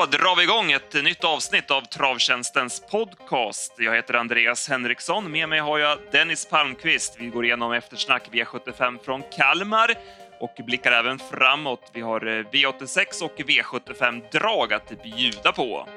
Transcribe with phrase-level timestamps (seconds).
[0.00, 3.74] Då drar vi igång ett nytt avsnitt av Travtjänstens podcast.
[3.78, 5.32] Jag heter Andreas Henriksson.
[5.32, 7.16] Med mig har jag Dennis Palmqvist.
[7.18, 9.94] Vi går igenom eftersnack V75 från Kalmar
[10.40, 11.90] och blickar även framåt.
[11.92, 15.88] Vi har eh, V86 och V75-drag att bjuda på.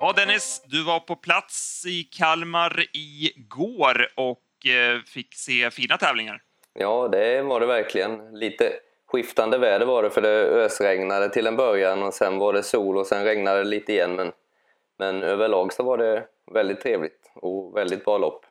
[0.00, 6.42] Ja, Dennis, du var på plats i Kalmar igår och eh, fick se fina tävlingar.
[6.78, 8.38] Ja, det var det verkligen.
[8.38, 8.72] Lite
[9.14, 12.96] skiftande väder var det för det ösregnade till en början och sen var det sol
[12.96, 14.16] och sen regnade det lite igen.
[14.16, 14.32] Men,
[14.98, 18.46] men överlag så var det väldigt trevligt och väldigt bra lopp.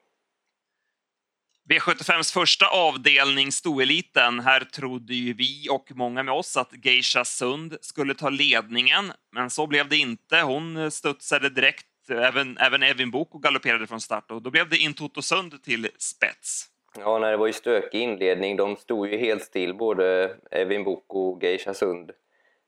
[1.70, 4.40] V75s första avdelning, stoeliten.
[4.40, 9.50] Här trodde ju vi och många med oss att Geisha Sund skulle ta ledningen, men
[9.50, 10.42] så blev det inte.
[10.42, 11.86] Hon studsade direkt.
[12.10, 16.70] Även, även Evin Boko galopperade från start och då blev det Intoto Sund till spets.
[17.00, 18.58] Ja, nej, det var ju stökig inledning.
[18.58, 22.12] De stod ju helt still, både Evin Boko och Geisha Sund.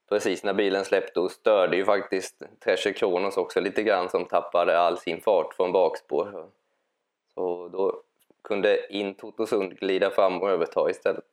[0.09, 4.79] Precis när bilen släppte och störde ju faktiskt Trescher Kronos också lite grann som tappade
[4.79, 6.49] all sin fart från bakspår.
[7.33, 8.01] Så då
[8.43, 11.25] kunde in Totosund glida fram och överta istället.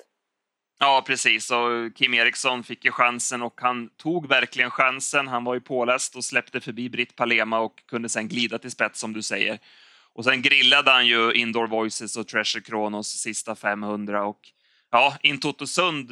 [0.78, 1.50] Ja, precis.
[1.50, 5.28] Och Kim Eriksson fick ju chansen och han tog verkligen chansen.
[5.28, 9.00] Han var ju påläst och släppte förbi Britt Palema och kunde sen glida till spets
[9.00, 9.58] som du säger.
[10.14, 14.40] Och sen grillade han ju Indoor Voices och Treasure Kronos sista 500 och
[14.90, 16.10] ja, In Totosund,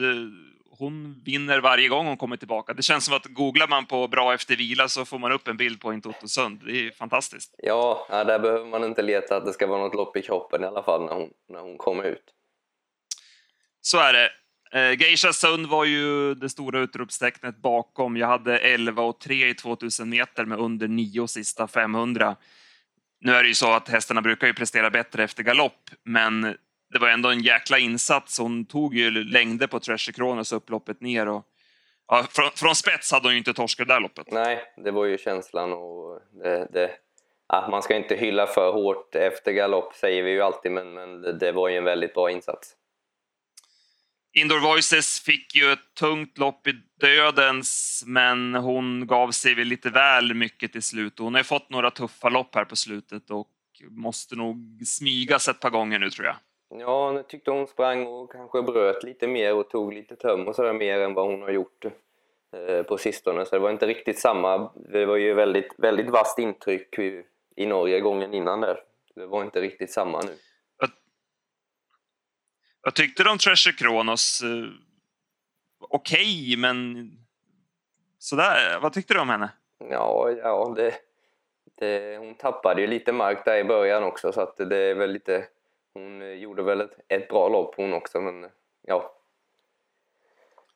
[0.70, 2.74] hon vinner varje gång hon kommer tillbaka.
[2.74, 5.56] Det känns som att googlar man på bra efter vila så får man upp en
[5.56, 6.60] bild på In Totosund.
[6.66, 7.54] Det är fantastiskt.
[7.58, 10.64] Ja, ja, där behöver man inte leta att det ska vara något lopp i kroppen
[10.64, 12.24] i alla fall när hon, när hon kommer ut.
[13.80, 14.30] Så är det.
[14.72, 18.16] Eh, Geisha Sund var ju det stora utropstecknet bakom.
[18.16, 22.36] Jag hade 11 och 3 i 2000 meter med under 9 sista 500.
[23.20, 26.56] Nu är det ju så att hästarna brukar ju prestera bättre efter galopp, men
[26.92, 28.38] det var ändå en jäkla insats.
[28.38, 31.46] Hon tog ju längder på Treasure Kronos upploppet ner och
[32.08, 34.30] ja, från, från, spets hade hon ju inte torskat det där loppet.
[34.30, 36.90] Nej, det var ju känslan och det, det,
[37.48, 41.22] ja, man ska inte hylla för hårt efter galopp säger vi ju alltid, men, men
[41.22, 42.76] det, det var ju en väldigt bra insats.
[44.32, 49.90] Indoor Voices fick ju ett tungt lopp i dödens, men hon gav sig väl lite
[49.90, 51.18] väl mycket till slut.
[51.18, 53.48] Hon har fått några tuffa lopp här på slutet och
[53.90, 56.36] måste nog smygas ett par gånger nu tror jag.
[56.80, 60.54] Ja, jag tyckte hon sprang och kanske bröt lite mer och tog lite töm och
[60.54, 63.44] sådär mer än vad hon har gjort eh, på sistone.
[63.44, 64.70] Så det var inte riktigt samma.
[64.92, 66.98] Det var ju väldigt, väldigt vasst intryck
[67.56, 68.78] i Norge gången innan där.
[69.14, 70.32] Det var inte riktigt samma nu.
[72.82, 74.42] Vad tyckte du om Treasure Kronos?
[74.42, 74.70] Uh,
[75.80, 77.10] Okej, okay, men
[78.18, 78.78] sådär.
[78.80, 79.50] Vad tyckte du om henne?
[79.90, 80.94] Ja, ja det,
[81.78, 85.12] det, hon tappade ju lite mark där i början också så att det är väl
[85.12, 85.46] lite...
[85.94, 88.50] Hon gjorde väl ett, ett bra lopp hon också, men
[88.86, 89.12] ja.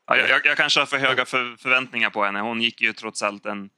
[0.07, 2.41] ja jag, jag kanske har för höga för, förväntningar på henne.
[2.41, 3.71] Hon gick ju trots allt en,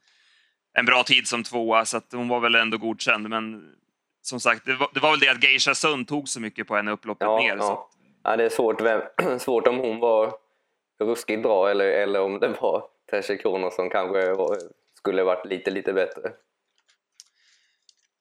[0.73, 3.29] en bra tid som tvåa, så att hon var väl ändå godkänd.
[3.29, 3.75] Men
[4.23, 6.77] som sagt, det var, det var väl det att Geisha Sund tog så mycket på
[6.77, 7.57] henne upploppet ja, ner.
[7.57, 7.63] Ja.
[7.63, 7.96] Så
[8.27, 9.03] ja, det är svårt, vem,
[9.39, 10.35] svårt om hon var
[11.01, 14.59] ruskigt bra eller, eller om det var Tesche Kronos som kanske var,
[14.95, 16.33] skulle varit lite, lite bättre.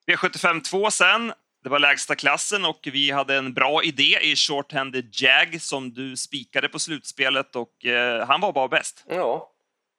[0.07, 1.33] V75 2 sen.
[1.63, 6.17] Det var lägsta klassen och vi hade en bra idé i short-handed Jag som du
[6.17, 9.05] spikade på slutspelet och eh, han var bara bäst.
[9.07, 9.51] Ja,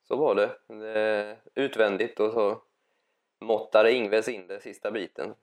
[0.09, 0.51] så var det.
[0.69, 2.63] det utvändigt och så
[3.41, 5.35] måttade Ingves in det sista biten.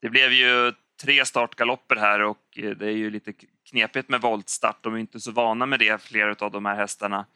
[0.00, 3.32] Det blev ju tre startgalopper här och eh, det är ju lite
[3.70, 4.82] knepigt med voltstart.
[4.82, 7.26] De är inte så vana med det, flera av de här hästarna.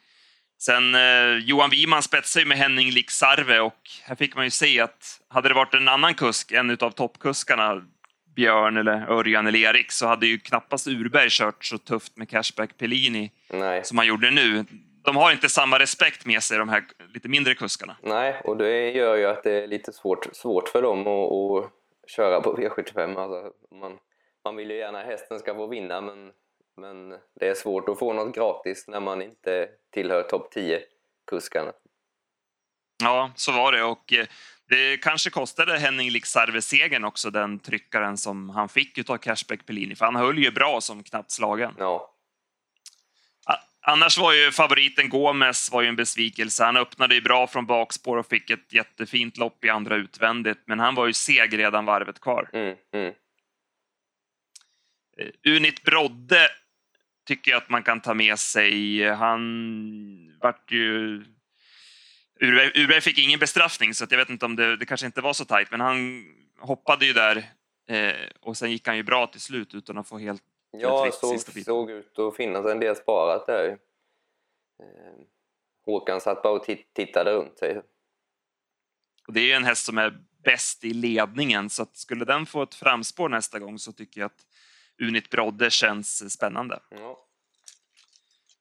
[0.59, 4.81] Sen eh, Johan Wiman spetsade ju med Henning Liksarve och här fick man ju se
[4.81, 7.83] att hade det varit en annan kusk, en av toppkuskarna,
[8.37, 12.79] Björn eller Örjan eller Erik, så hade ju knappast Urberg kört så tufft med Cashback
[12.79, 13.85] Pellini Nej.
[13.85, 14.65] som han gjorde nu.
[15.05, 16.85] De har inte samma respekt med sig, de här
[17.15, 17.97] lite mindre kuskarna.
[18.03, 21.73] Nej, och det gör ju att det är lite svårt, svårt för dem att
[22.07, 23.17] köra på V75.
[23.17, 23.99] Alltså, man,
[24.45, 26.33] man vill ju gärna att hästen ska få vinna men,
[26.77, 27.09] men
[27.41, 31.73] det är svårt att få något gratis när man inte tillhör topp 10-kuskarna.
[33.03, 34.27] Ja, så var det och eh,
[34.69, 39.95] det kanske kostade Henning Liksarve segern också, den tryckaren som han fick av Cashback Pellini,
[39.95, 41.75] för han höll ju bra som knappt slagen.
[41.79, 42.15] Ja,
[43.85, 46.65] Annars var ju favoriten Gomes var ju en besvikelse.
[46.65, 50.79] Han öppnade ju bra från bakspår och fick ett jättefint lopp i andra utvändigt, men
[50.79, 52.51] han var ju seg redan varvet kvar.
[52.53, 53.15] Mm, mm.
[55.19, 56.49] Eh, Unit Brodde
[57.27, 59.09] tycker jag att man kan ta med sig.
[59.09, 61.25] Han vart ju...
[62.41, 65.45] Urberg fick ingen bestraffning, så jag vet inte om det, det kanske inte var så
[65.45, 66.25] tajt, men han
[66.59, 67.37] hoppade ju där
[67.89, 71.13] eh, och sen gick han ju bra till slut utan att få helt Ja, det
[71.13, 73.69] såg, såg ut att finnas en del sparat där.
[73.69, 75.27] Eh,
[75.85, 77.83] Håkan satt bara och tittade runt sig.
[79.27, 82.75] Och det är en häst som är bäst i ledningen, så skulle den få ett
[82.75, 84.47] framspår nästa gång så tycker jag att
[85.03, 86.81] Unit Brodde känns spännande.
[86.91, 87.29] Ja.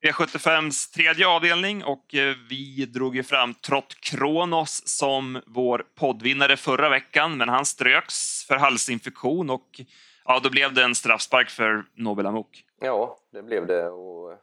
[0.03, 6.89] V75s tredje avdelning och eh, vi drog ju fram Trott Kronos som vår poddvinnare förra
[6.89, 9.81] veckan, men han ströks för halsinfektion och
[10.25, 12.63] ja, då blev det en straffspark för Nobel Amok.
[12.81, 14.37] Ja, det blev det och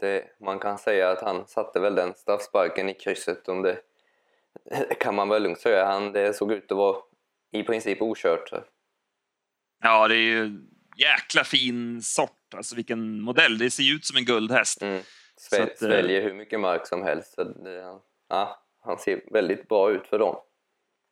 [0.00, 3.78] det, man kan säga att han satte väl den straffsparken i krysset om det
[5.00, 5.86] kan man väl lugnt säga.
[5.86, 6.96] Han, det såg ut att vara
[7.52, 8.50] i princip okört.
[9.82, 10.60] Ja, det är ju
[10.96, 13.58] jäkla fin sort, alltså vilken modell.
[13.58, 14.82] Det ser ju ut som en guldhäst.
[14.82, 15.02] Mm.
[15.36, 17.34] Sväl, att, eh, sväljer hur mycket mark som helst.
[17.34, 17.98] Så det,
[18.28, 20.36] ja, han ser väldigt bra ut för dem.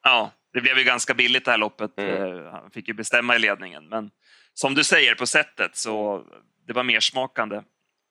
[0.03, 1.99] Ja, det blev ju ganska billigt det här loppet.
[1.99, 2.37] Mm.
[2.37, 3.89] Eh, han fick ju bestämma i ledningen.
[3.89, 4.11] Men
[4.55, 6.25] som du säger, på sättet så
[6.67, 7.63] det var mer smakande.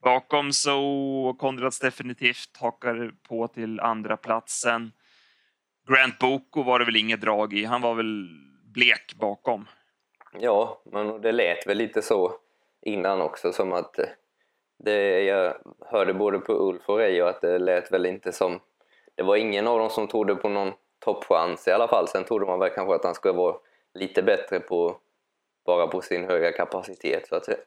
[0.04, 4.92] Bakom så Konrads definitivt hakar på till andra platsen.
[5.88, 7.66] Grant Boko var det väl inget drag i.
[7.66, 8.30] Han var väl
[8.74, 9.68] blek bakom.
[10.40, 12.34] Ja, men det lät väl lite så
[12.82, 14.00] innan också som att
[14.84, 15.56] det, jag
[15.92, 18.60] hörde både på Ulf och Reijo att det lät väl inte som...
[19.16, 22.08] Det var ingen av dem som trodde på någon toppchans i alla fall.
[22.08, 23.56] Sen trodde man väl kanske att han skulle vara
[23.94, 24.98] lite bättre på
[25.66, 27.58] bara på sin höga kapacitet så att säga.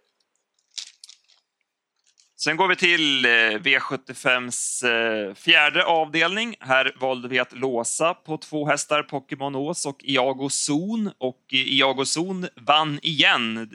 [2.37, 6.55] Sen går vi till eh, V75s eh, fjärde avdelning.
[6.61, 11.11] Här valde vi att låsa på två hästar, Pokémon Ås och Iago Zon.
[11.19, 13.71] Och eh, Iago Zon vann igen.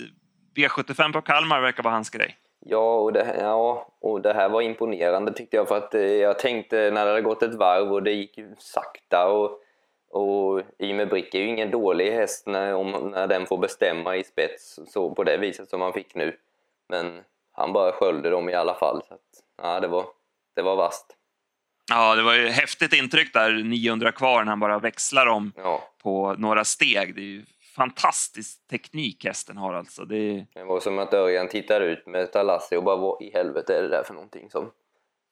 [0.56, 2.38] V75 på Kalmar verkar vara hans grej.
[2.70, 6.40] Ja och, det, ja, och det här var imponerande tyckte jag för att eh, jag
[6.40, 9.52] tänkte när det hade gått ett varv och det gick sakta och,
[10.12, 14.24] och Ymer Brick är ju ingen dålig häst när, om, när den får bestämma i
[14.24, 16.38] spets så på det viset som han fick nu.
[16.90, 17.22] Men
[17.52, 19.02] han bara sköljde dem i alla fall.
[19.08, 19.22] Så att,
[19.62, 20.06] ja, det var,
[20.56, 21.06] det var vast.
[21.90, 25.84] Ja, det var ju häftigt intryck där, 900 kvar, när han bara växlar dem ja.
[26.04, 27.16] på några steg.
[27.16, 27.46] Det är ju
[27.78, 30.06] fantastisk teknik hästen har alltså.
[30.06, 33.78] Det, det var som att Örjan tittar ut med Talassi och bara vad i helvete
[33.78, 34.72] är det där för någonting som...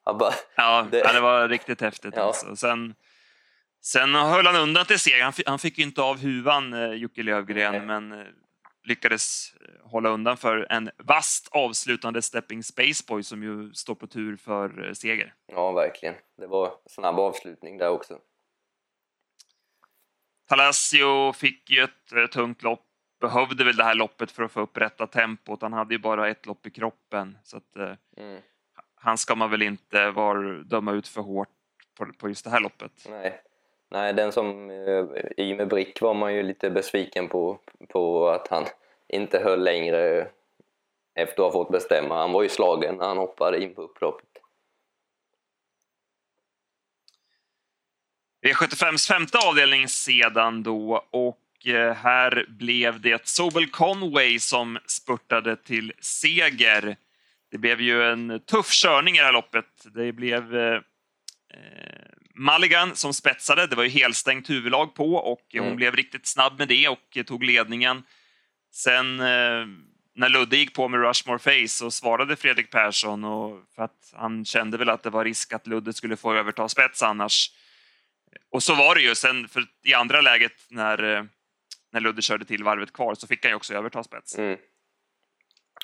[0.05, 0.97] bara, ja, det...
[0.97, 2.23] ja, det var riktigt häftigt ja.
[2.23, 2.55] alltså.
[2.55, 2.95] Sen,
[3.81, 5.23] sen höll han undan till seger.
[5.23, 7.81] Han, han fick ju inte av huvan, eh, Jocke Lövgren, Nej.
[7.81, 8.27] men eh,
[8.83, 14.37] lyckades eh, hålla undan för en vast avslutande Stepping Spaceboy som ju står på tur
[14.37, 15.33] för eh, seger.
[15.47, 16.15] Ja, verkligen.
[16.37, 18.19] Det var snabb avslutning där också.
[20.47, 22.85] Palacio fick ju ett eh, tungt lopp,
[23.21, 25.61] behövde väl det här loppet för att få upp rätta tempot.
[25.61, 27.75] Han hade ju bara ett lopp i kroppen, så att
[28.17, 28.41] mm.
[28.95, 31.49] han ska man väl inte var, döma ut för hårt
[31.97, 32.91] på, på just det här loppet.
[33.09, 33.41] Nej.
[33.89, 35.05] Nej, den som eh,
[35.37, 37.59] i med Brick var man ju lite besviken på,
[37.89, 38.63] på att han
[39.07, 40.27] inte höll längre
[41.15, 42.17] efter att ha fått bestämma.
[42.17, 44.34] Han var ju slagen när han hoppade in på upploppet.
[48.45, 55.93] V75s femte avdelning sedan då och eh, här blev det Sobel Conway som spurtade till
[55.99, 56.97] seger.
[57.51, 59.65] Det blev ju en tuff körning i det här loppet.
[59.95, 60.81] Det blev eh, eh
[62.37, 63.67] Mulligan som spetsade.
[63.67, 65.75] Det var ju helstängt huvudlag på och hon mm.
[65.75, 68.03] blev riktigt snabb med det och tog ledningen.
[68.71, 69.65] Sen eh,
[70.15, 74.45] när Ludde gick på med Rushmore Face så svarade Fredrik Persson och för att han
[74.45, 77.51] kände väl att det var risk att Ludde skulle få överta spets annars.
[78.51, 79.15] Och så var det ju.
[79.15, 81.23] Sen för i andra läget när, eh,
[81.91, 84.37] när Ludde körde till varvet kvar så fick han ju också överta spets.
[84.37, 84.57] Mm.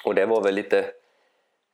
[0.05, 0.79] Och det var väl lite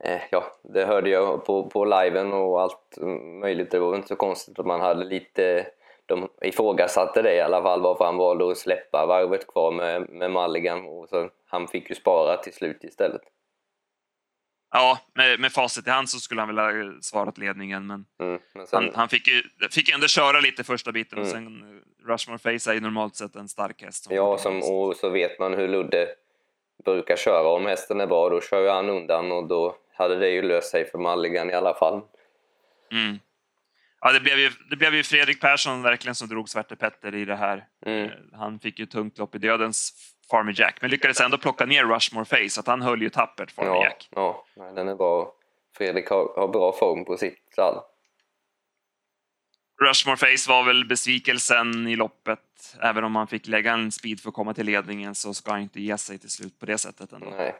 [0.04, 2.98] eh, ja, det hörde jag på, på liven och allt
[3.42, 3.72] möjligt.
[3.72, 5.68] Det var inte så konstigt att man hade lite
[6.06, 10.32] de ifrågasatte det i alla fall varför han valde att släppa varvet kvar med, med
[10.32, 13.22] Mulligan och så han fick ju spara till slut istället.
[14.72, 18.40] Ja, med, med facit i hand så skulle han väl ha svarat ledningen men, mm,
[18.54, 18.84] men sen...
[18.84, 21.28] han, han, fick ju fick ändå köra lite första biten mm.
[21.28, 24.08] och sen Rushmore Face är ju normalt sett en stark häst.
[24.10, 26.08] Ja, som, och så vet man hur Ludde
[26.86, 27.48] brukar köra.
[27.48, 30.72] Om hästen är bra då kör ju han undan och då hade det ju löst
[30.72, 32.02] sig för Mulligan i alla fall.
[32.92, 33.20] Mm.
[34.02, 37.26] Ja, det blev, ju, det blev ju Fredrik Persson verkligen som drog Svarte Petter i
[37.26, 37.66] det här.
[37.86, 38.06] Mm.
[38.06, 39.94] Eh, han fick ju tungt lopp i dödens
[40.32, 43.52] Farmer Jack, men lyckades ändå plocka ner Rushmore Face, så att han höll ju tappert
[43.52, 44.10] Farmer ja, Jack.
[44.12, 45.34] Ja, den är bra.
[45.78, 47.82] Fredrik har, har bra form på sitt stall.
[49.82, 52.40] Rushmore Face var väl besvikelsen i loppet.
[52.82, 55.62] Även om han fick lägga en speed för att komma till ledningen så ska han
[55.62, 57.28] inte ge sig till slut på det sättet ändå.
[57.30, 57.56] Nej.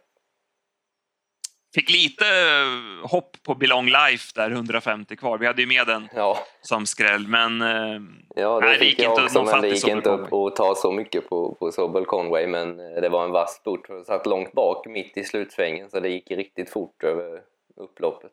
[1.78, 5.38] Fick lite eh, hopp på Belong Life där, 150 kvar.
[5.38, 8.02] Vi hade ju med den Ja, som skräll, men eh,
[8.36, 10.92] ja det Nej, gick jag inte också, men det gick inte upp att ta så
[10.92, 13.86] mycket på, på Sobel Conway, men eh, det var en vass spurt.
[13.90, 17.42] Jag satt långt bak mitt i slutsvängen, så det gick riktigt fort över
[17.76, 18.32] upploppet.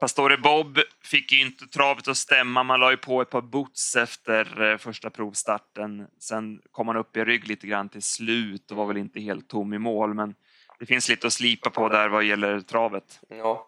[0.00, 2.62] Pastore Bob fick ju inte travet att stämma.
[2.62, 6.06] Man la ju på ett par boots efter första provstarten.
[6.18, 9.48] Sen kom han upp i rygg lite grann till slut och var väl inte helt
[9.48, 10.34] tom i mål, men
[10.80, 13.20] det finns lite att slipa på där vad gäller travet.
[13.28, 13.66] Ja,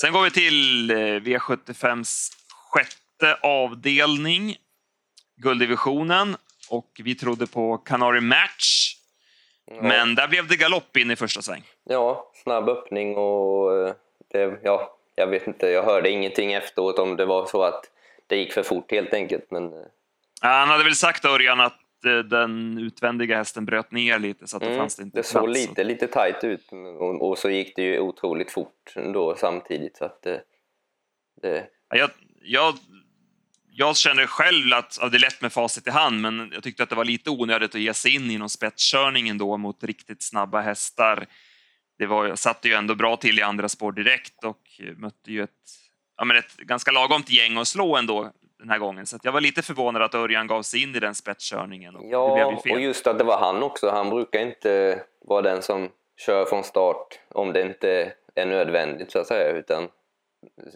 [0.00, 4.56] Sen går vi till eh, V75s sjätte avdelning,
[5.36, 6.36] gulddivisionen.
[6.70, 8.96] Och vi trodde på Canary Match,
[9.64, 9.82] ja.
[9.82, 11.62] men där blev det galopp in i första sväng.
[11.84, 13.94] Ja, snabb öppning och eh,
[14.32, 17.84] det, ja, jag vet inte, jag hörde ingenting efteråt om det var så att
[18.26, 19.50] det gick för fort helt enkelt.
[19.50, 19.78] Men eh,
[20.42, 21.78] Ja, Han hade väl sagt Örjan att
[22.10, 25.84] den utvändiga hästen bröt ner lite så att mm, fanns det inte det såg lite,
[25.84, 29.96] lite tajt ut och, och så gick det ju otroligt fort då samtidigt.
[29.96, 30.36] Så att eh,
[31.42, 32.10] det, Ja, Jag,
[32.42, 32.74] jag,
[33.70, 36.82] jag känner själv att ja, det är lätt med facit i hand, men jag tyckte
[36.82, 40.22] att det var lite onödigt att ge sig in i någon spetskörning ändå mot riktigt
[40.22, 41.26] snabba hästar.
[41.98, 44.60] Det var, jag satte ju ändå bra till i andra spår direkt och
[44.96, 45.50] mötte ju ett,
[46.16, 48.32] ja, men ett ganska lagomt gäng att slå ändå
[48.64, 49.06] den här gången.
[49.06, 51.96] Så jag var lite förvånad att Örjan gav sig in i den spetskörningen.
[51.96, 53.90] Och ja, och just att det var han också.
[53.90, 59.18] Han brukar inte vara den som kör från start om det inte är nödvändigt så
[59.18, 59.88] att säga, utan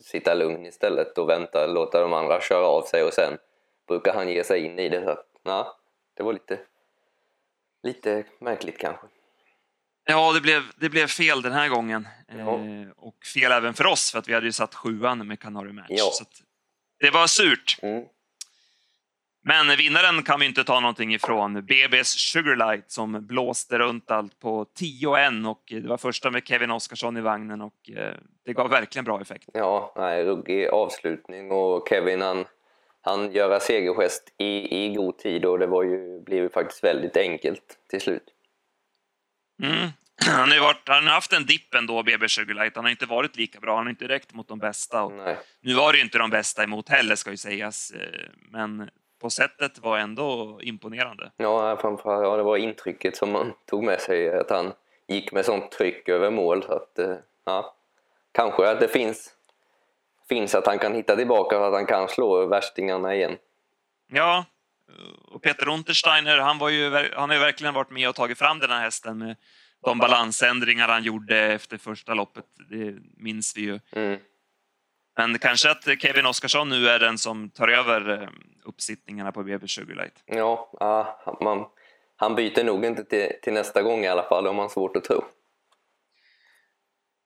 [0.02, 3.38] sitta lugn istället och vänta, låta de andra köra av sig och sen
[3.88, 5.04] brukar han ge sig in i det.
[5.04, 5.76] Så att, ja,
[6.16, 6.58] det var lite,
[7.82, 9.06] lite märkligt kanske.
[10.04, 12.08] Ja, det blev, det blev fel den här gången.
[12.28, 12.54] Ja.
[12.54, 15.72] Eh, och fel även för oss, för att vi hade ju satt sjuan med Canary
[15.72, 15.86] Match.
[15.88, 16.10] Ja.
[16.12, 16.24] Så
[17.00, 17.78] det var surt.
[17.82, 18.04] Mm.
[19.44, 21.58] Men vinnaren kan vi inte ta någonting ifrån.
[21.58, 27.16] BB's Sugarlight som blåste runt allt på 10-1 och det var första med Kevin Oskarsson
[27.16, 28.14] i vagnen och eh,
[28.44, 29.48] det gav verkligen bra effekt.
[29.52, 32.44] Ja, nej, ruggig avslutning och Kevin han,
[33.00, 37.16] han göra segergest i, i god tid och det var ju, blev ju faktiskt väldigt
[37.16, 38.24] enkelt till slut.
[39.62, 39.88] Mm.
[40.26, 42.76] Han har varit, han har haft en dipp ändå, BB Sugarlight.
[42.76, 43.76] Han har inte varit lika bra.
[43.76, 45.08] Han har inte räckt mot de bästa.
[45.60, 47.90] Nu var det ju inte de bästa emot heller, ska ju sägas.
[47.90, 51.32] Eh, Men på sättet var ändå imponerande.
[51.36, 54.72] Ja, framförallt, ja, det var intrycket som man tog med sig, att han
[55.08, 56.62] gick med sånt tryck över mål.
[56.62, 57.76] Så att, eh, ja,
[58.32, 59.30] kanske att det finns,
[60.28, 63.36] finns att han kan hitta tillbaka och att han kan slå värstingarna igen.
[64.12, 64.44] Ja,
[65.28, 68.58] och Peter Untersteiner, han, var ju, han har ju verkligen varit med och tagit fram
[68.58, 69.36] den här hästen med
[69.84, 72.44] de balansändringar han gjorde efter första loppet.
[72.70, 73.80] Det minns vi ju.
[73.92, 74.20] Mm.
[75.16, 78.28] Men kanske att Kevin Oskarsson nu är den som tar över eh,
[78.64, 80.22] uppsittningarna på BB Sugarlight.
[80.26, 81.66] Ja, ja man,
[82.16, 85.04] han byter nog inte till, till nästa gång i alla fall, om man svårt att
[85.04, 85.24] tro.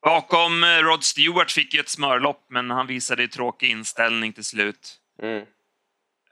[0.02, 4.98] Bakom eh, Rod Stewart fick ju ett smörlopp, men han visade tråkig inställning till slut.
[5.22, 5.46] Mm.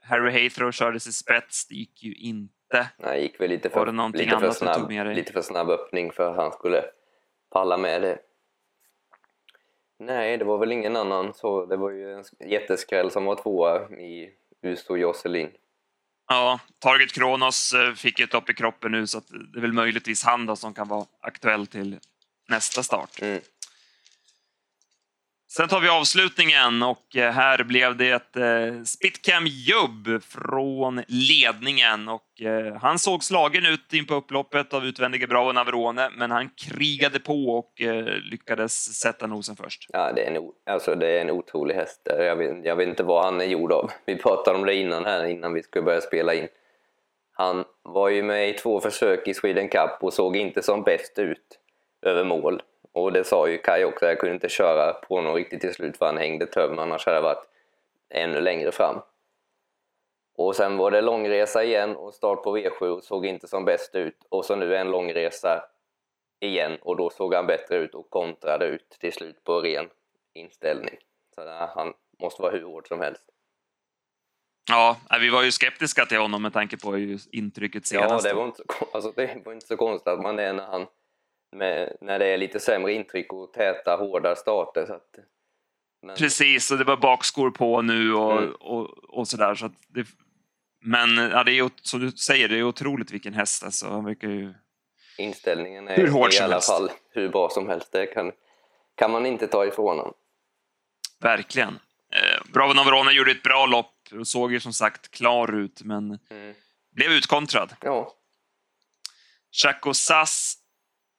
[0.03, 2.53] Harry Haythrow kördes i spets, det gick ju inte.
[2.97, 5.05] Nej, gick väl lite Var för, det någonting lite, för annat du tog snabb, med
[5.05, 5.15] dig?
[5.15, 6.83] lite för snabb öppning för att han skulle
[7.51, 8.19] palla med det.
[9.99, 11.65] Nej, det var väl ingen annan så.
[11.65, 14.29] Det var ju en jätteskräll som var tvåa i
[14.61, 15.51] Uso Josselin.
[16.27, 19.73] Ja, Target Kronos eh, fick ett lopp i kroppen nu, så att det är väl
[19.73, 21.99] möjligtvis han då som kan vara aktuell till
[22.49, 23.21] nästa start.
[23.21, 23.41] Mm.
[25.57, 32.09] Sen tar vi avslutningen och eh, här blev det ett eh, Spitcam Jubb från ledningen
[32.09, 36.49] och eh, han såg slagen ut in på upploppet av utvändige Bravo Navarone, men han
[36.49, 37.71] krigade på och
[38.31, 39.87] lyckades sätta nosen först.
[39.93, 42.01] Ja, det är, en, alltså, det är en otrolig häst.
[42.05, 43.91] Jag vet, jag vet inte vad han är gjord av.
[44.05, 46.47] Vi pratade om det innan här, innan vi skulle börja spela in.
[47.33, 51.19] Han var ju med i två försök i Sweden Cup och såg inte som bäst
[51.19, 51.59] ut
[52.01, 52.61] över mål.
[52.93, 55.97] Och det sa ju Kai också, jag kunde inte köra på honom riktigt till slut
[55.97, 57.49] för han hängde töm, annars hade jag varit
[58.09, 59.01] ännu längre fram.
[60.37, 63.95] Och sen var det långresa igen och start på V7 och såg inte som bäst
[63.95, 64.17] ut.
[64.29, 65.63] Och så nu en långresa
[66.39, 69.89] igen och då såg han bättre ut och kontrade ut till slut på ren
[70.33, 70.97] inställning.
[71.35, 73.23] Så där, han måste vara hur hård som helst.
[74.69, 76.97] Ja, nej, vi var ju skeptiska till honom med tanke på
[77.31, 78.25] intrycket senast.
[78.25, 80.65] Ja, det var, inte så, alltså, det var inte så konstigt att man är när,
[80.65, 80.87] han,
[81.51, 84.85] med, när det är lite sämre intryck och täta, hårda starter.
[84.85, 85.15] Så att,
[86.01, 88.51] men, Precis, och det var bakskor på nu och, Mm.
[88.59, 88.89] och,
[89.19, 89.55] och sådär.
[89.55, 90.07] Så det,
[90.83, 93.63] men ja, det är som du säger, det är otroligt vilken häst.
[93.63, 93.87] Alltså.
[93.87, 94.53] Han verkar ju...
[95.17, 96.69] inställningen är Hur hård i alla helst.
[96.69, 97.91] fall hur bra som helst.
[97.91, 98.31] Det kan,
[98.95, 100.13] kan man inte ta ifrån honom.
[101.19, 101.79] Verkligen.
[102.13, 106.19] Eh, Bravo Navarone gjorde ett bra lopp och såg ju som sagt klar ut, men
[106.29, 106.53] Mm.
[106.95, 107.73] blev utkontrad.
[107.81, 108.13] Ja,
[109.63, 110.57] Chaco Sass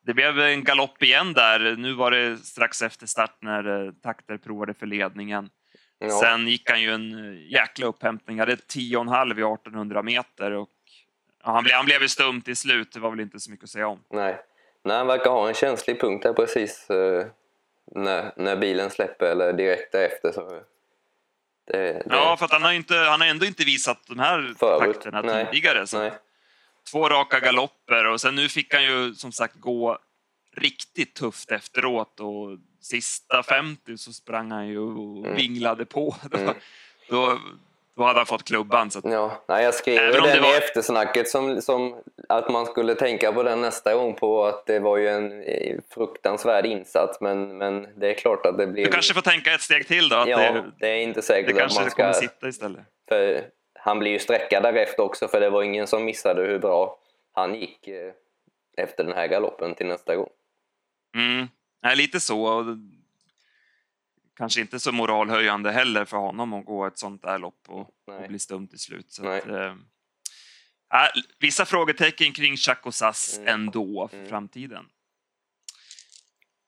[0.04, 1.76] det blev en galopp igen där.
[1.76, 5.50] Nu var det strax efter start när eh, Takter provade för ledningen.
[5.98, 6.10] Ja.
[6.10, 8.38] Sen gick han ju en eh, jäkla upphämtning.
[8.38, 10.68] Han hade 10,5 i 1800 meter och
[11.42, 12.92] han, blev, han blev ju stum till slut.
[12.92, 14.04] Det var väl inte så mycket att säga om.
[14.10, 14.40] Nej,
[14.84, 17.26] Nej han verkar ha en känslig punkt där precis eh,
[17.94, 20.32] när, när bilen släpper eller direkt därefter.
[20.32, 20.60] Så
[21.64, 22.04] det, det...
[22.08, 24.94] Ja, för att han har, inte, han har ändå inte visat de här Förut.
[24.94, 25.86] takterna tidigare.
[25.86, 25.98] Så.
[25.98, 26.12] Nej.
[26.90, 29.98] Två raka galopper och sen nu fick han ju som sagt gå
[30.56, 35.36] riktigt tufft efteråt och sista 50 så sprang han ju och mm.
[35.36, 36.16] vinglade på.
[36.34, 36.54] Mm.
[37.08, 37.38] Då,
[37.96, 38.90] då hade han fått klubban.
[38.90, 40.54] Så ja, nej, jag skrev ju den var...
[40.54, 44.78] i eftersnacket som, som att man skulle tänka på den nästa gång på att det
[44.78, 48.84] var ju en eh, fruktansvärd insats men, men det är klart att det blir...
[48.84, 50.24] Du kanske får tänka ett steg till då?
[50.26, 52.02] ja, det, det är inte säkert att man ska...
[52.02, 52.84] kommer sitta istället.
[53.08, 53.44] För
[53.84, 56.98] han blir ju sträckad därefter också för det var ingen som missade hur bra
[57.32, 58.12] han gick eh,
[58.76, 60.28] efter den här galoppen till nästa gång.
[61.14, 61.48] Mm,
[61.82, 62.64] nej, lite så.
[64.36, 68.28] Kanske inte så moralhöjande heller för honom att gå ett sånt där lopp och, och
[68.28, 69.18] bli stum till slut.
[69.20, 69.74] Att, äh,
[71.38, 73.54] vissa frågetecken kring Chakosas mm.
[73.54, 74.28] ändå för mm.
[74.28, 74.88] framtiden.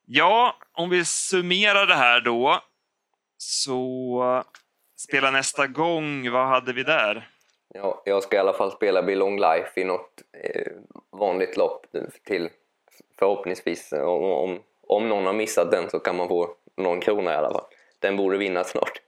[0.07, 2.65] Ja, om vi summerar det här då
[3.37, 4.45] så
[4.97, 7.29] spela nästa gång, vad hade vi där?
[7.75, 10.73] Ja, jag ska i alla fall spela Belong Life i något eh,
[11.11, 11.87] vanligt lopp
[12.25, 12.49] till
[13.19, 13.93] förhoppningsvis.
[13.93, 17.53] Om, om, om någon har missat den så kan man få någon krona i alla
[17.53, 17.65] fall.
[17.99, 19.01] Den borde vinna snart.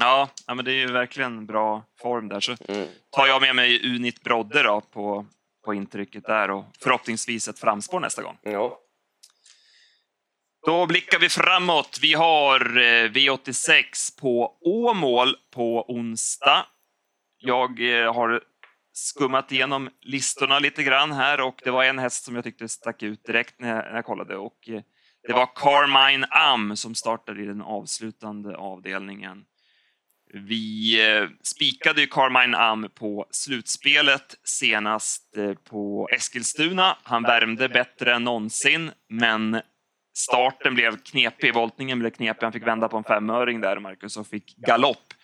[0.00, 2.40] Ja, ja men det är ju verkligen bra form där.
[2.40, 2.86] Så mm.
[3.10, 5.26] tar jag med mig Unit Brodde då på,
[5.64, 8.38] på intrycket där och förhoppningsvis ett framspår nästa gång.
[8.42, 8.80] Ja.
[10.66, 11.98] Då blickar vi framåt.
[12.02, 16.66] Vi har eh, V86 på Åmål på onsdag.
[17.38, 18.42] Jag eh, har
[18.92, 23.02] skummat igenom listorna lite grann här och det var en häst som jag tyckte stack
[23.02, 24.80] ut direkt när jag, kollade och eh,
[25.26, 29.44] det var Carmine Am som startade i den avslutande avdelningen.
[30.32, 30.98] Vi
[31.42, 35.34] spikade ju Carmine Am på slutspelet senast
[35.70, 36.98] på Eskilstuna.
[37.02, 39.60] Han värmde bättre än någonsin, men
[40.14, 42.42] starten blev knepig, voltningen blev knepig.
[42.42, 45.14] Han fick vända på en femöring där, Marcus, och fick galopp.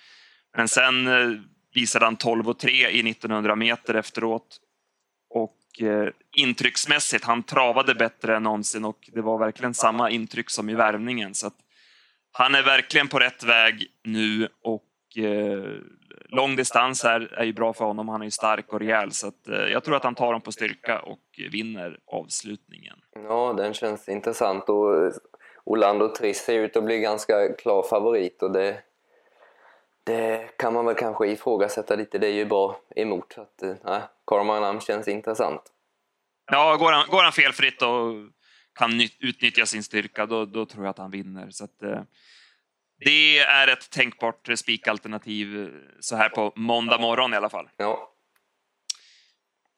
[0.57, 1.41] Men sen eh,
[1.75, 4.61] visade han 12 och 3 i 1900 meter efteråt.
[5.31, 10.71] Och eh, intrycksmässigt, han travade bättre än någonsin och det var verkligen samma intryck som
[10.71, 11.35] i värvningen.
[11.35, 11.51] Så
[12.33, 15.81] han är verkligen på rätt väg nu och eh,
[16.33, 18.09] lång distans här är ju bra för honom.
[18.09, 20.41] Han är ju stark och rejäl så att, eh, jag tror att han tar dem
[20.41, 21.21] på styrka och
[21.53, 22.99] vinner avslutningen.
[23.15, 25.13] Ja, den känns intressant och eh,
[25.65, 28.83] Orlando Triss ser ut att bli ganska klar favorit och det,
[30.05, 32.19] det kan man väl kanske ifrågasätta lite.
[32.19, 33.33] Det är ju bra emot.
[33.33, 35.63] Så att, eh, Carmanam känns intressant.
[36.53, 38.13] Ja, går han, går han felfritt och
[38.79, 38.91] kan
[39.21, 41.51] utnyttja sin styrka, då, då tror jag att han vinner.
[41.51, 41.83] Så att,
[43.01, 47.69] det är ett tänkbart spikalternativ så här på måndag morgon i alla fall.
[47.77, 48.13] Ja.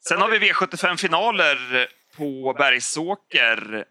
[0.07, 3.85] Sen har vi V75-finaler på Bergsåker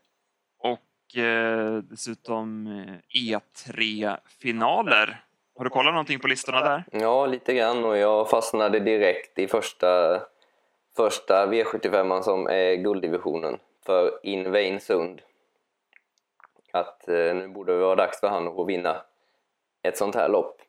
[0.58, 2.68] och eh, dessutom
[3.14, 5.08] E3-finaler.
[5.08, 5.16] Eh, e
[5.56, 6.84] har du kollat någonting på listorna där?
[6.92, 10.22] Ja, lite grann och jag fastnade direkt i första,
[10.96, 15.20] första V75 som är gulddivisionen för Invein Sund.
[16.72, 19.02] Att eh, nu borde det vara dags för han att vinna
[19.82, 20.62] ett sånt här lopp.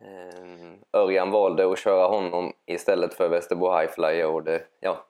[0.00, 5.06] Eh, Örjan valde att köra honom istället för Västerbo Highflyer och det, ja,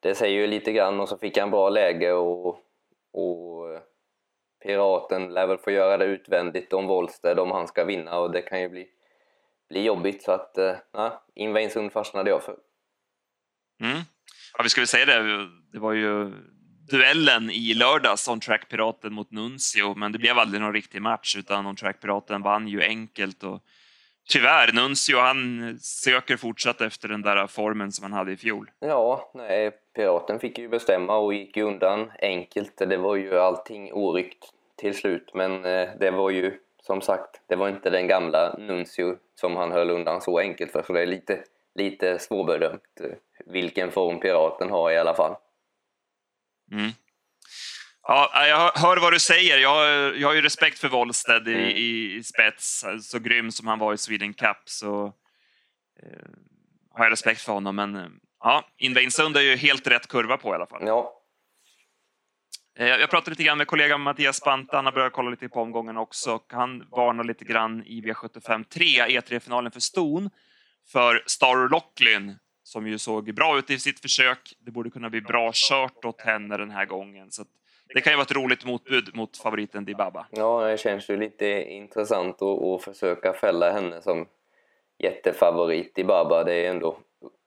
[0.00, 2.48] det säger ju lite grann och så fick han bra läge och,
[3.12, 3.80] och eh,
[4.62, 8.42] Piraten lär väl få göra det utvändigt om Wollsted om han ska vinna och det
[8.42, 8.88] kan ju bli,
[9.68, 12.56] bli jobbigt så att, eh, ja, Invainzund fastnade jag för.
[13.80, 13.98] Mm.
[14.56, 16.32] Ja, vi ska väl säga det, det var ju
[16.90, 21.36] duellen i lördags, On Track Piraten mot Nuncio, men det blev aldrig någon riktig match
[21.36, 23.62] utan On Track Piraten vann ju enkelt och
[24.28, 28.70] tyvärr, Nuncio han söker fortsatt efter den där formen som han hade i fjol.
[28.80, 32.76] Ja, nej, Piraten fick ju bestämma och gick ju undan enkelt.
[32.76, 34.44] Det var ju allting oryckt
[34.76, 39.16] till slut, men eh, det var ju som sagt, det var inte den gamla Nuncio
[39.34, 41.38] som han höll undan så enkelt för, så det är lite,
[41.74, 43.10] lite svårbedömt eh,
[43.46, 45.36] vilken form Piraten har i alla fall.
[46.72, 46.90] Mm.
[48.02, 49.58] Ja, jag hör vad du säger.
[49.58, 51.68] Jag har, jag har ju respekt för Wollsted i, mm.
[51.68, 52.84] i, spets.
[53.02, 55.06] Så grym som han var i Sweden Cup så
[56.02, 56.28] eh,
[56.90, 57.76] har jag respekt för honom.
[57.76, 58.08] Men eh,
[58.40, 60.82] ja, Invainzund är ju helt rätt kurva på i alla fall.
[60.86, 61.20] Ja.
[62.78, 65.60] Eh, jag pratade lite grann med kollegan Mattias Spanta, han har börjat kolla lite på
[65.62, 66.40] omgången också.
[66.48, 70.30] Han varnar lite grann i V75 3, E3-finalen för Ston,
[70.92, 72.38] för Star Locklyn
[72.70, 74.54] som ju såg bra ut i sitt försök.
[74.58, 77.30] Det borde kunna bli bra kört åt henne den här gången.
[77.30, 77.44] Så
[77.94, 80.26] det kan ju vara ett roligt motbud mot favoriten Dibaba.
[80.30, 84.26] Ja, det känns ju lite intressant att, att försöka fälla henne som
[84.98, 86.44] jättefavorit Dibaba.
[86.44, 86.98] Det är ändå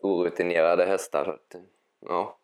[0.02, 1.26] orutinerade hästar.
[1.26, 1.64] Så att,
[2.06, 2.40] ja.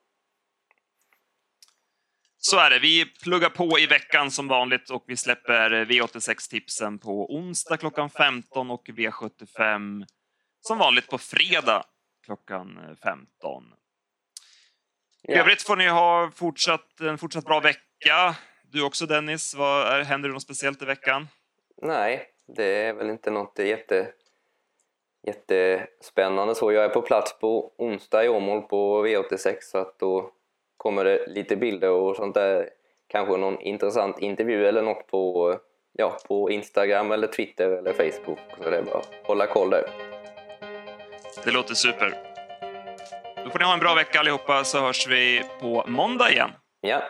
[2.37, 2.79] Så är det.
[2.79, 8.71] Vi pluggar på i veckan som vanligt och vi släpper V86-tipsen på onsdag klockan 15
[8.71, 10.05] och V75
[10.61, 11.83] som vanligt på fredag
[12.29, 13.63] klockan 15.
[15.23, 15.39] I ja.
[15.39, 18.35] övrigt får ni ha fortsatt, en fortsatt bra vecka.
[18.63, 21.27] Du också Dennis, vad är, händer det något speciellt i veckan?
[21.81, 24.11] Nej, det är väl inte något jätte,
[25.27, 26.71] jättespännande så.
[26.71, 30.31] Jag är på plats på onsdag i Åmål på V86 så att då
[30.77, 32.69] kommer det lite bilder och sånt där.
[33.07, 35.55] Kanske någon intressant intervju eller något på,
[35.93, 38.39] ja, på Instagram eller Twitter eller Facebook.
[38.63, 40.08] Så det är bara att hålla koll där.
[41.43, 42.13] Det låter super.
[43.43, 46.49] Då får ni ha en bra vecka allihopa så hörs vi på måndag igen.
[46.81, 47.01] Ja.